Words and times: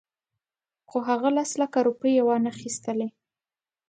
خو 0.89 0.97
هغه 1.09 1.29
لس 1.37 1.51
لکه 1.61 1.79
روپۍ 1.87 2.11
یې 2.17 2.23
وانخیستلې. 2.25 3.09